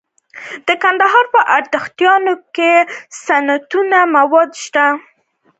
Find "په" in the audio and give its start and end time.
1.33-1.39